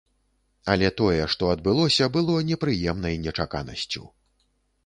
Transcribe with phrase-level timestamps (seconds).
[0.75, 4.03] Але тое, што адбылося, было непрыемнай нечаканасцю.